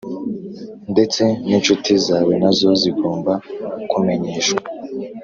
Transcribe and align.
ndetse 0.91 1.23
ninshuti 1.47 1.91
zawe 2.07 2.33
nazo 2.41 2.69
zigomba 2.81 3.33
kumenyeshwa 3.89 4.63